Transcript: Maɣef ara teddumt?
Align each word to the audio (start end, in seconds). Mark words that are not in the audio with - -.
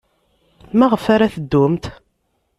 Maɣef 0.77 1.03
ara 1.13 1.33
teddumt? 1.33 1.85